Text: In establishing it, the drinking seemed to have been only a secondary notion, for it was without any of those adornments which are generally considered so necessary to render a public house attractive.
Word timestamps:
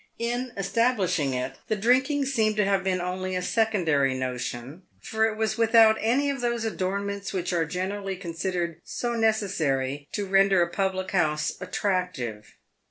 In 0.17 0.51
establishing 0.57 1.35
it, 1.35 1.59
the 1.67 1.75
drinking 1.75 2.25
seemed 2.25 2.55
to 2.57 2.65
have 2.65 2.83
been 2.83 2.99
only 2.99 3.35
a 3.35 3.41
secondary 3.43 4.15
notion, 4.15 4.81
for 4.99 5.25
it 5.27 5.37
was 5.37 5.59
without 5.59 5.95
any 6.01 6.31
of 6.31 6.41
those 6.41 6.65
adornments 6.65 7.33
which 7.33 7.53
are 7.53 7.65
generally 7.65 8.15
considered 8.15 8.79
so 8.83 9.13
necessary 9.13 10.07
to 10.13 10.25
render 10.25 10.63
a 10.63 10.71
public 10.71 11.11
house 11.11 11.53
attractive. 11.61 12.55